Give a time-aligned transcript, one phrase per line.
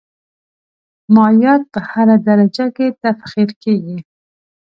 [1.15, 3.97] مایعات په هره درجه کې تبخیر کیږي.